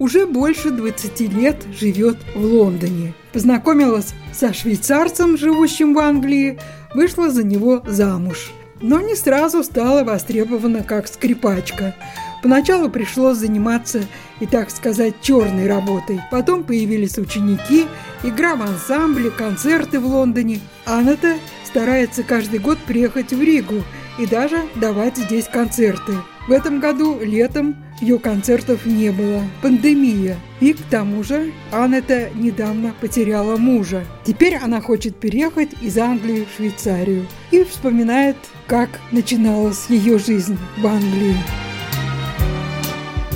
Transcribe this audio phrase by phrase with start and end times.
[0.00, 3.14] уже больше 20 лет живет в Лондоне.
[3.32, 6.58] Познакомилась со швейцарцем, живущим в Англии,
[6.94, 8.50] вышла за него замуж.
[8.80, 11.94] Но не сразу стала востребована как скрипачка.
[12.42, 14.02] Поначалу пришлось заниматься
[14.40, 16.22] и, так сказать, черной работой.
[16.30, 17.84] Потом появились ученики,
[18.22, 20.60] игра в ансамбле, концерты в Лондоне.
[20.86, 23.82] Анна-то старается каждый год приехать в Ригу
[24.18, 26.14] и даже давать здесь концерты.
[26.50, 29.40] В этом году летом ее концертов не было.
[29.62, 30.36] Пандемия.
[30.58, 34.04] И к тому же Аннета недавно потеряла мужа.
[34.24, 37.24] Теперь она хочет переехать из Англии в Швейцарию.
[37.52, 38.34] И вспоминает,
[38.66, 41.36] как начиналась ее жизнь в Англии.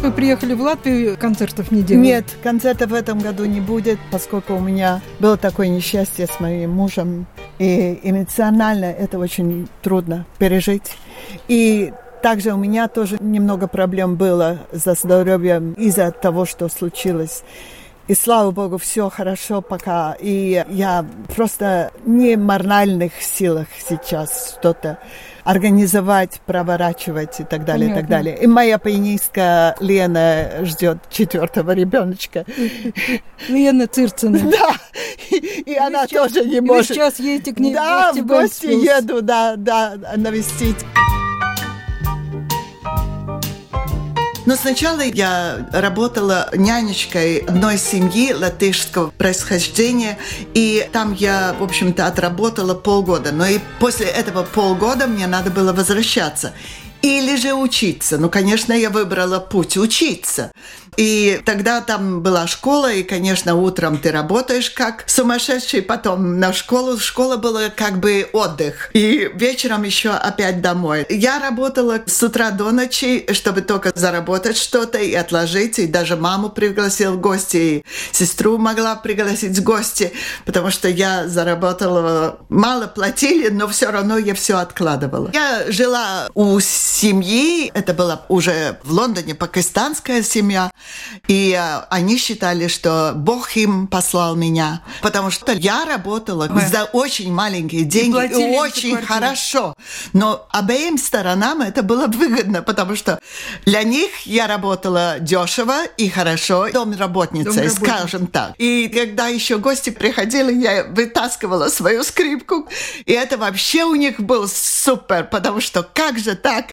[0.03, 2.05] Вы приехали в Латвию, концертов не делали?
[2.05, 6.73] Нет, концертов в этом году не будет, поскольку у меня было такое несчастье с моим
[6.73, 7.27] мужем.
[7.61, 10.97] И эмоционально это очень трудно пережить.
[11.47, 11.93] И
[12.25, 17.43] также у меня тоже немного проблем было за здоровьем из-за того, что случилось.
[18.09, 20.17] И слава богу, все хорошо пока.
[20.19, 21.05] И я
[21.37, 24.99] просто не в моральных силах сейчас что-то
[25.43, 27.99] организовать, проворачивать и так далее, Понятно.
[27.99, 28.39] и так далее.
[28.43, 32.47] И моя пианистка Лена ждет четвертого ребеночка.
[33.49, 34.41] Лена Цирцина.
[34.51, 34.71] Да,
[35.31, 36.89] и, и она сейчас, тоже не может.
[36.89, 40.79] Вы сейчас едете к ней да, в гости еду, да, да, навестить.
[44.47, 50.19] Но сначала я работала нянечкой одной семьи латышского происхождения,
[50.53, 53.33] и там я, в общем-то, отработала полгода.
[53.33, 56.53] Но и после этого полгода мне надо было возвращаться.
[57.05, 58.17] Или же учиться.
[58.17, 60.51] Ну, конечно, я выбрала путь учиться.
[60.97, 66.99] И тогда там была школа, и, конечно, утром ты работаешь как сумасшедший, потом на школу.
[66.99, 68.91] Школа была как бы отдых.
[68.95, 71.07] И вечером еще опять домой.
[71.11, 75.79] Я работала с утра до ночи, чтобы только заработать что-то и отложить.
[75.79, 80.13] И даже маму пригласил в гости, и сестру могла пригласить в гости,
[80.45, 85.31] потому что я заработала, мало платили, но все равно я все откладывала.
[85.35, 86.61] Я жила у
[86.95, 90.71] семьи, это была уже в Лондоне пакистанская семья,
[91.27, 96.67] и э, они считали, что Бог им послал меня, потому что я работала Ой.
[96.67, 99.75] за очень маленькие деньги и, и очень хорошо.
[100.13, 103.19] Но обеим сторонам это было выгодно, потому что
[103.67, 108.53] для них я работала дешево и хорошо, домработницей, скажем так.
[108.59, 112.69] И когда еще гости приходили, я вытаскивала свою скрипку,
[113.05, 116.67] и это вообще у них был супер, потому что как же так?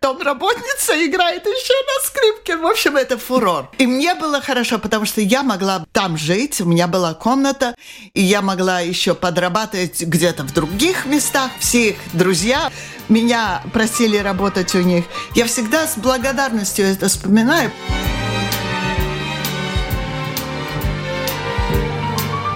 [0.00, 2.56] Домработница играет еще на скрипке.
[2.56, 3.70] В общем, это фурор.
[3.78, 7.74] И мне было хорошо, потому что я могла там жить, у меня была комната,
[8.12, 11.50] и я могла еще подрабатывать где-то в других местах.
[11.58, 12.70] Все их друзья
[13.08, 15.04] меня просили работать у них.
[15.34, 17.70] Я всегда с благодарностью это вспоминаю.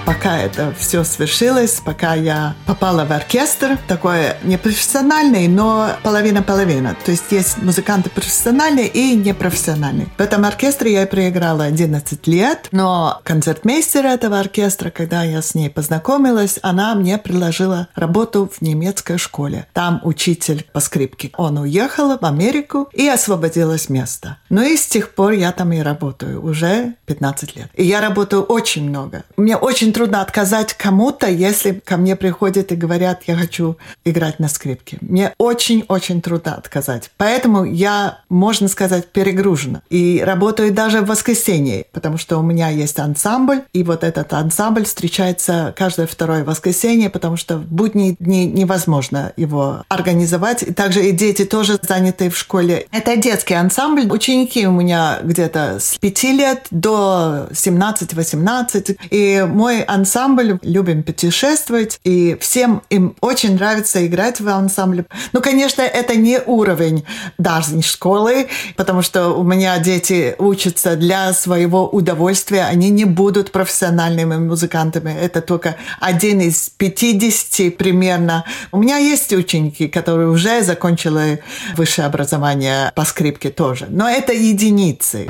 [0.09, 6.97] Пока это все свершилось, пока я попала в оркестр, такой непрофессиональный, но половина-половина.
[7.05, 10.07] То есть есть музыканты профессиональные и непрофессиональные.
[10.17, 15.69] В этом оркестре я проиграла 11 лет, но концертмейстер этого оркестра, когда я с ней
[15.69, 19.67] познакомилась, она мне предложила работу в немецкой школе.
[19.75, 21.33] Там учитель по скрипке.
[21.37, 24.39] Он уехал в Америку и освободилось место.
[24.49, 27.69] Ну и с тех пор я там и работаю уже 15 лет.
[27.75, 29.25] И я работаю очень много.
[29.37, 34.47] Мне очень трудно отказать кому-то, если ко мне приходят и говорят, я хочу играть на
[34.47, 34.97] скрипке.
[35.01, 37.11] Мне очень-очень трудно отказать.
[37.17, 39.83] Поэтому я, можно сказать, перегружена.
[39.91, 44.85] И работаю даже в воскресенье, потому что у меня есть ансамбль, и вот этот ансамбль
[44.85, 50.63] встречается каждое второе воскресенье, потому что в будние дни невозможно его организовать.
[50.63, 52.87] И также и дети тоже заняты в школе.
[52.93, 54.07] Это детский ансамбль.
[54.09, 58.97] Ученики у меня где-то с 5 лет до 17-18.
[59.11, 65.07] И мой ансамбль, любим путешествовать, и всем им очень нравится играть в ансамбле.
[65.33, 67.05] Ну, конечно, это не уровень
[67.39, 74.37] даже школы, потому что у меня дети учатся для своего удовольствия, они не будут профессиональными
[74.37, 75.11] музыкантами.
[75.11, 78.45] Это только один из 50 примерно.
[78.73, 81.43] У меня есть ученики, которые уже закончили
[81.77, 85.29] высшее образование по скрипке тоже, но это единицы.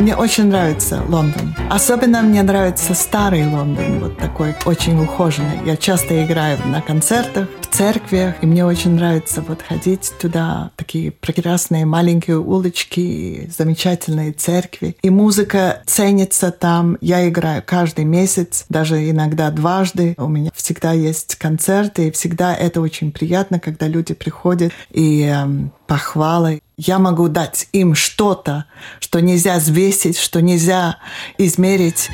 [0.00, 1.54] Мне очень нравится Лондон.
[1.68, 5.58] Особенно мне нравится старый Лондон, вот такой очень ухоженный.
[5.66, 11.10] Я часто играю на концертах, в церквях, и мне очень нравится вот ходить туда, такие
[11.10, 14.96] прекрасные маленькие улочки, замечательные церкви.
[15.02, 16.96] И музыка ценится там.
[17.02, 20.14] Я играю каждый месяц, даже иногда дважды.
[20.16, 25.72] У меня всегда есть концерты, и всегда это очень приятно, когда люди приходят и эм,
[25.86, 26.62] похвалы.
[26.82, 28.64] Я могу дать им что-то,
[29.00, 30.96] что нельзя взвесить, что нельзя
[31.36, 32.08] измерить.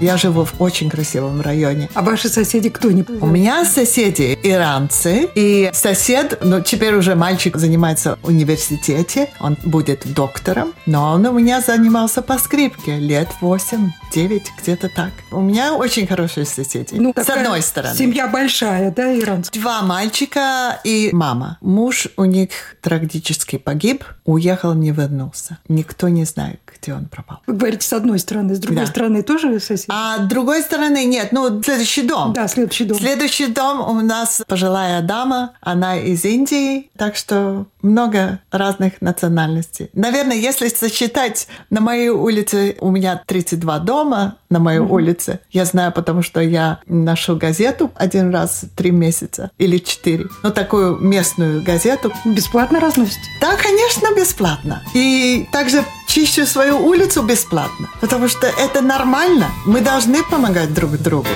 [0.00, 1.88] Я живу в очень красивом районе.
[1.94, 7.56] А ваши соседи кто не У меня соседи иранцы, и сосед, ну, теперь уже мальчик
[7.56, 13.90] занимается в университете, он будет доктором, но он у меня занимался по скрипке лет 8
[14.12, 15.10] 9, где-то так.
[15.30, 16.94] У меня очень хорошие соседи.
[16.94, 17.94] Ну, с одной стороны.
[17.94, 19.60] Семья большая, да, иранская?
[19.60, 21.58] Два мальчика и мама.
[21.60, 25.58] Муж у них трагически погиб, уехал, не вернулся.
[25.68, 27.40] Никто не знает, где он пропал.
[27.46, 28.86] Вы говорите, с одной стороны, с другой да.
[28.86, 29.87] стороны тоже соседи?
[29.88, 31.32] А с другой стороны нет.
[31.32, 32.32] Ну, следующий дом.
[32.32, 32.98] Да, следующий дом.
[32.98, 39.90] Следующий дом у нас пожилая дама, она из Индии, так что много разных национальностей.
[39.94, 44.90] Наверное, если сосчитать, на моей улице у меня 32 дома на моей mm-hmm.
[44.90, 45.40] улице.
[45.50, 50.26] Я знаю, потому что я ношу газету один раз в три месяца или четыре.
[50.42, 52.12] Ну, такую местную газету.
[52.24, 53.20] Бесплатно разносите?
[53.40, 54.82] Да, конечно, бесплатно.
[54.94, 57.88] И также чищу свою улицу бесплатно.
[58.00, 59.46] Потому что это нормально.
[59.66, 61.28] Мы должны помогать друг другу.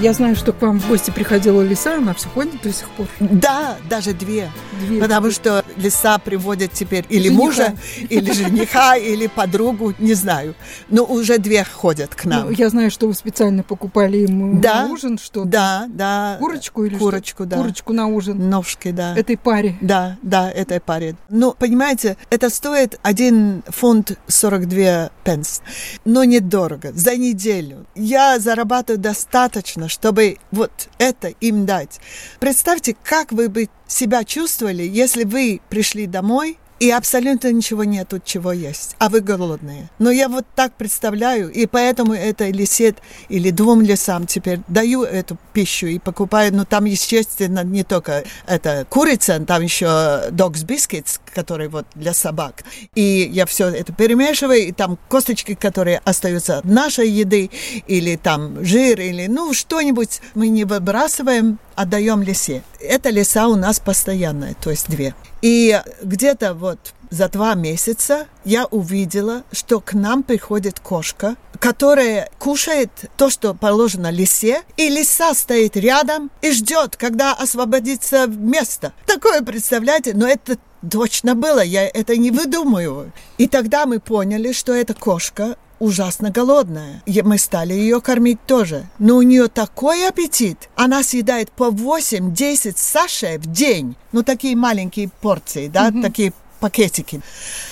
[0.00, 3.06] Я знаю, что к вам в гости приходила лиса, она все ходит до сих пор.
[3.20, 4.50] Да, даже две.
[4.86, 7.42] две потому что лиса приводит теперь или жениха.
[7.42, 7.76] мужа,
[8.08, 10.54] или жениха, или подругу, не знаю.
[10.88, 12.46] Но уже две ходят к нам.
[12.46, 16.36] Ну, я знаю, что вы специально покупали им да, ужин, что Да, да.
[16.38, 17.50] Курочку или Курочку, что?
[17.50, 17.56] да.
[17.58, 18.48] Курочку на ужин.
[18.48, 19.14] Ножки, да.
[19.14, 19.76] Этой паре.
[19.82, 21.16] Да, да, этой паре.
[21.28, 25.60] Ну, понимаете, это стоит 1 фунт 42 пенс.
[26.06, 26.90] Но недорого.
[26.94, 27.84] За неделю.
[27.94, 32.00] Я зарабатываю достаточно, чтобы вот это им дать.
[32.38, 38.24] Представьте, как вы бы себя чувствовали, если вы пришли домой и абсолютно ничего нет от
[38.24, 39.90] чего есть, а вы голодные.
[39.98, 42.96] Но я вот так представляю, и поэтому это лисет
[43.28, 48.86] или двум лесам теперь даю эту пищу и покупаю, но там, естественно, не только это
[48.88, 49.84] курица, там еще
[50.30, 52.64] dogs biscuits, который вот для собак.
[52.94, 57.50] И я все это перемешиваю, и там косточки, которые остаются от нашей еды,
[57.86, 62.62] или там жир, или ну что-нибудь мы не выбрасываем, отдаем лисе.
[62.80, 65.14] Это леса у нас постоянная, то есть две.
[65.42, 72.90] И где-то вот за два месяца я увидела, что к нам приходит кошка, которая кушает
[73.16, 78.92] то, что положено лисе, и лиса стоит рядом и ждет, когда освободится место.
[79.06, 83.12] Такое, представляете, но это точно было, я это не выдумываю.
[83.38, 87.02] И тогда мы поняли, что эта кошка ужасно голодная.
[87.06, 88.86] И мы стали ее кормить тоже.
[89.00, 90.68] Но у нее такой аппетит.
[90.76, 93.96] Она съедает по 8-10 сашей в день.
[94.12, 96.02] Ну, такие маленькие порции, да, mm-hmm.
[96.02, 97.22] такие пакетики.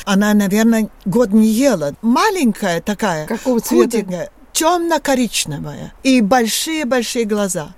[0.04, 1.94] Она, наверное, год не ела.
[2.02, 3.26] Маленькая такая.
[3.26, 4.30] Какого цвета?
[4.52, 5.92] Темно-коричневая.
[6.02, 7.74] И большие-большие глаза.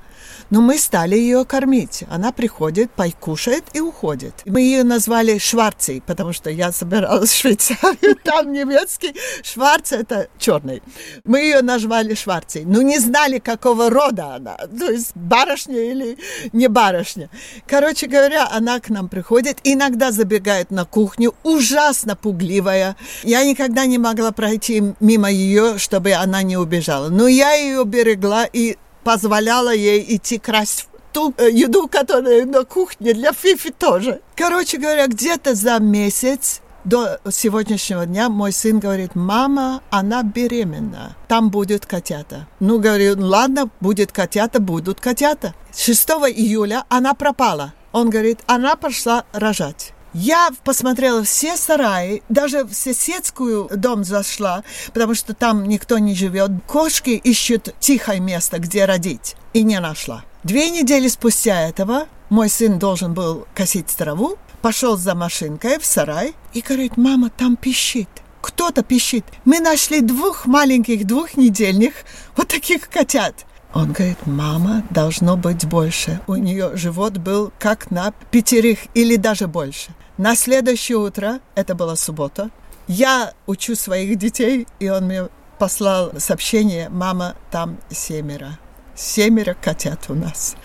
[0.50, 2.04] Но мы стали ее кормить.
[2.10, 4.34] Она приходит, покушает и уходит.
[4.44, 9.14] Мы ее назвали Шварцей, потому что я собиралась в Швейцарию, там немецкий.
[9.42, 10.82] Шварц– это черный.
[11.24, 12.64] Мы ее назвали Шварцей.
[12.64, 14.56] Но не знали, какого рода она.
[14.56, 16.18] То есть барышня или
[16.52, 17.30] не барышня.
[17.66, 22.96] Короче говоря, она к нам приходит, иногда забегает на кухню, ужасно пугливая.
[23.22, 27.08] Я никогда не могла пройти мимо ее, чтобы она не убежала.
[27.08, 33.14] Но я ее берегла и позволяла ей идти красть ту э, еду, которая на кухне
[33.14, 34.20] для Фифи тоже.
[34.36, 41.50] Короче говоря, где-то за месяц до сегодняшнего дня мой сын говорит, мама, она беременна, там
[41.50, 42.46] будет котята.
[42.58, 45.54] Ну, говорю, ладно, будет котята, будут котята.
[45.76, 47.74] 6 июля она пропала.
[47.92, 49.92] Он говорит, она пошла рожать.
[50.12, 56.50] Я посмотрела все сараи, даже в соседскую дом зашла, потому что там никто не живет.
[56.66, 60.24] Кошки ищут тихое место, где родить, и не нашла.
[60.42, 66.34] Две недели спустя этого мой сын должен был косить траву, пошел за машинкой в сарай
[66.54, 68.08] и говорит, мама, там пищит.
[68.40, 69.24] Кто-то пищит.
[69.44, 71.92] Мы нашли двух маленьких двухнедельных
[72.36, 73.46] вот таких котят.
[73.72, 76.20] Он говорит, мама, должно быть больше.
[76.26, 79.90] У нее живот был как на пятерых или даже больше.
[80.18, 82.50] На следующее утро, это была суббота,
[82.88, 88.58] я учу своих детей, и он мне послал сообщение, мама, там семеро.
[88.96, 90.56] Семеро котят у нас.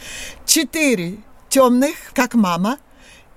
[0.45, 1.17] Четыре
[1.50, 2.79] темных, как мама,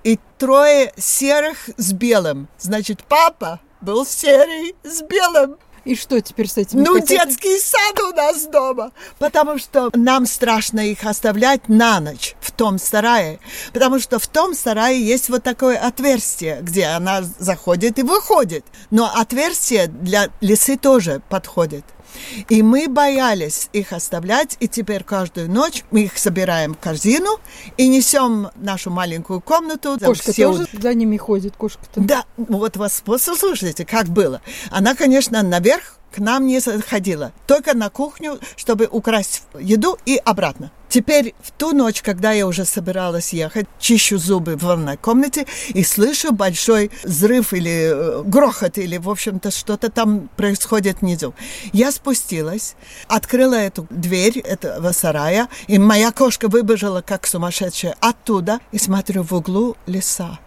[0.03, 2.47] и трое серых с белым.
[2.57, 5.57] Значит, папа был серый с белым.
[5.85, 6.83] И что теперь с этим?
[6.83, 8.91] Ну, детский сад у нас дома.
[9.17, 13.39] Потому что нам страшно их оставлять на ночь том сарае.
[13.71, 18.65] Потому что в том сарае есть вот такое отверстие, где она заходит и выходит.
[18.91, 21.85] Но отверстие для лисы тоже подходит.
[22.49, 27.39] И мы боялись их оставлять, и теперь каждую ночь мы их собираем в корзину
[27.77, 29.97] и несем в нашу маленькую комнату.
[30.03, 30.51] Кошка все...
[30.51, 32.01] тоже за ними ходит, кошка-то?
[32.01, 34.41] Да, вот вас послушайте, как было.
[34.69, 40.71] Она, конечно, наверх к нам не заходила, только на кухню, чтобы украсть еду и обратно.
[40.89, 45.83] Теперь в ту ночь, когда я уже собиралась ехать, чищу зубы в ванной комнате и
[45.83, 51.35] слышу большой взрыв или э, грохот, или, в общем-то, что-то там происходит внизу.
[51.73, 52.75] Я спустилась,
[53.07, 59.31] открыла эту дверь этого сарая, и моя кошка выбежала, как сумасшедшая, оттуда, и смотрю в
[59.33, 60.39] углу леса.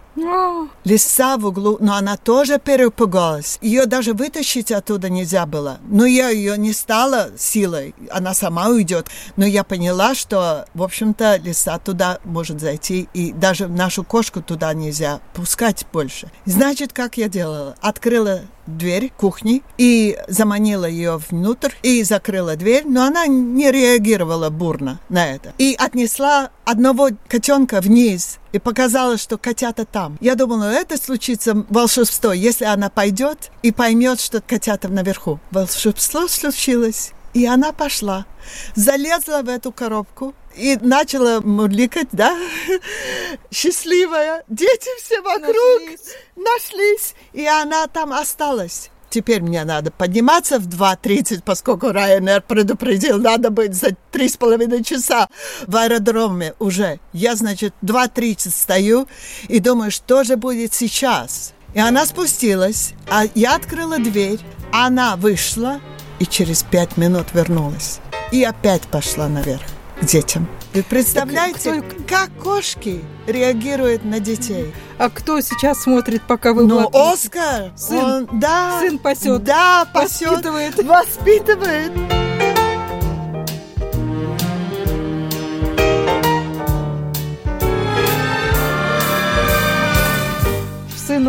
[0.84, 3.58] Лиса в углу, но она тоже перепугалась.
[3.62, 5.78] Ее даже вытащить оттуда нельзя было.
[5.88, 9.08] Но я ее не стала силой, она сама уйдет.
[9.36, 14.74] Но я поняла, что, в общем-то, лиса туда может зайти, и даже нашу кошку туда
[14.74, 16.30] нельзя пускать больше.
[16.44, 17.76] Значит, как я делала?
[17.80, 25.00] Открыла дверь кухни и заманила ее внутрь и закрыла дверь, но она не реагировала бурно
[25.08, 25.52] на это.
[25.58, 30.18] И отнесла одного котенка вниз и показала, что котята там.
[30.20, 35.40] Я думала, это случится волшебство, если она пойдет и поймет, что котята наверху.
[35.50, 37.12] Волшебство случилось.
[37.34, 38.26] И она пошла,
[38.74, 42.36] залезла в эту коробку и начала мурликать, да,
[43.50, 44.44] счастливая.
[44.48, 46.00] Дети все вокруг нашлись.
[46.36, 48.90] нашлись, и она там осталась.
[49.08, 54.82] Теперь мне надо подниматься в 2.30, поскольку Ryanair предупредил, надо быть за три с половиной
[54.82, 55.28] часа
[55.66, 56.98] в аэродроме уже.
[57.12, 59.06] Я, значит, 2.30 стою
[59.48, 61.52] и думаю, что же будет сейчас?
[61.74, 64.40] И она спустилась, а я открыла дверь,
[64.72, 65.80] она вышла
[66.22, 67.98] и через пять минут вернулась.
[68.30, 69.62] И опять пошла наверх
[70.00, 70.48] к детям.
[70.72, 72.04] Вы представляете, кто...
[72.08, 74.72] как кошки реагируют на детей?
[74.98, 77.72] А кто сейчас смотрит, пока вы Ну, Оскар!
[77.76, 79.42] Сын, он, да, сын пасет.
[79.42, 80.30] Да, пасет.
[80.30, 80.84] Воспитывает.
[80.84, 81.92] Воспитывает.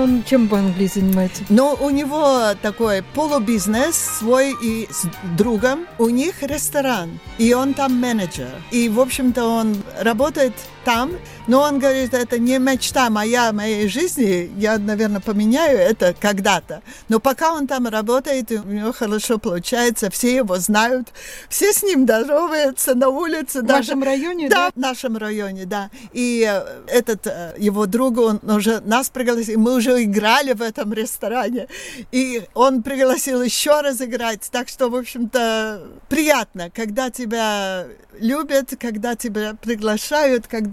[0.04, 1.44] Он чем в Англии занимается?
[1.50, 5.06] Ну, у него такой полубизнес свой и с
[5.38, 5.88] другом.
[5.98, 8.50] У них ресторан, и он там менеджер.
[8.72, 10.54] И, в общем-то, он работает
[10.84, 11.12] там,
[11.48, 16.82] но он говорит, это не мечта моя, моей жизни, я, наверное, поменяю это когда-то.
[17.10, 21.10] Но пока он там работает, у него хорошо получается, все его знают,
[21.50, 23.62] все с ним здороваются на улице.
[23.62, 23.90] В даже...
[23.90, 24.56] нашем районе, да?
[24.56, 25.90] Да, в нашем районе, да.
[26.14, 30.94] И э, этот, э, его друг, он уже нас пригласил, мы уже играли в этом
[30.94, 31.68] ресторане,
[32.12, 37.86] и он пригласил еще раз играть, так что, в общем-то, приятно, когда тебя
[38.20, 40.73] любят, когда тебя приглашают, когда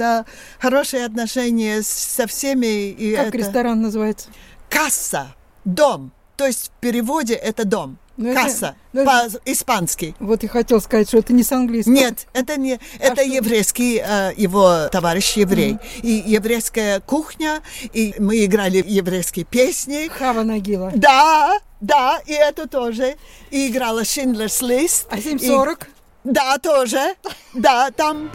[0.59, 2.90] хорошие отношения со всеми.
[2.90, 3.38] И как это...
[3.38, 4.28] ресторан называется?
[4.69, 6.12] Касса, дом.
[6.37, 7.99] То есть в переводе это дом.
[8.21, 10.14] Но Касса, это, по-испански.
[10.21, 11.95] Вот я хотел сказать, что это не с английского.
[11.95, 13.35] Нет, это не, а это что?
[13.35, 15.73] еврейский, э, его товарищ еврей.
[15.73, 16.00] Mm.
[16.02, 17.62] И еврейская кухня,
[17.95, 20.09] и мы играли еврейские песни.
[20.09, 20.92] Хава Нагила.
[20.95, 23.16] Да, да, и это тоже.
[23.50, 25.07] И играла Schindler's List.
[25.11, 25.87] А 7.40?
[25.87, 26.00] И...
[26.24, 27.14] Да, тоже.
[27.54, 28.28] Да, там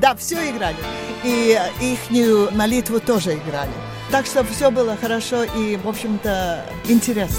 [0.00, 0.76] Да, все играли.
[1.24, 2.10] И их
[2.52, 3.72] молитву тоже играли.
[4.10, 7.36] Так что все было хорошо и, в общем-то, интересно.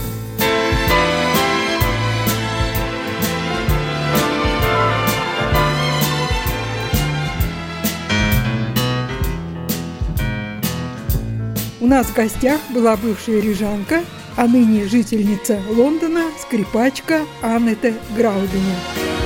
[11.82, 14.04] У нас в гостях была бывшая рижанка
[14.40, 19.19] а ныне жительница Лондона, скрипачка Аннете Грауденя.